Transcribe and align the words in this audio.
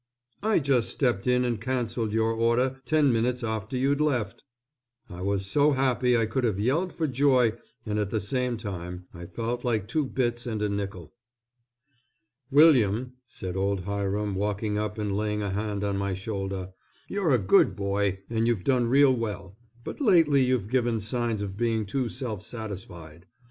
"I 0.41 0.57
just 0.57 0.89
stepped 0.89 1.27
in 1.27 1.45
and 1.45 1.61
cancelled 1.61 2.11
your 2.11 2.31
order 2.33 2.81
ten 2.87 3.13
minutes 3.13 3.43
after 3.43 3.77
you'd 3.77 4.01
left." 4.01 4.43
I 5.07 5.21
was 5.21 5.45
so 5.45 5.73
happy 5.73 6.17
I 6.17 6.25
could 6.25 6.43
have 6.43 6.59
yelled 6.59 6.91
for 6.91 7.05
joy 7.05 7.53
and 7.85 7.99
at 7.99 8.09
the 8.09 8.19
same 8.19 8.57
time 8.57 9.05
I 9.13 9.27
felt 9.27 9.63
like 9.63 9.87
two 9.87 10.07
bits 10.07 10.47
and 10.47 10.59
a 10.63 10.69
nickel. 10.69 11.13
"William," 12.49 13.13
said 13.27 13.55
old 13.55 13.81
Hiram 13.81 14.33
walking 14.33 14.75
up 14.75 14.97
and 14.97 15.15
laying 15.15 15.43
a 15.43 15.51
hand 15.51 15.83
on 15.83 15.97
my 15.97 16.15
shoulder, 16.15 16.71
"you're 17.07 17.29
a 17.29 17.37
good 17.37 17.75
boy, 17.75 18.21
and 18.27 18.47
you've 18.47 18.63
done 18.63 18.87
real 18.87 19.13
well, 19.15 19.55
but 19.83 20.01
lately 20.01 20.43
you've 20.43 20.67
given 20.69 20.99
signs 20.99 21.43
of 21.43 21.55
being 21.57 21.85
too 21.85 22.09
self 22.09 22.41
satisfied. 22.41 23.27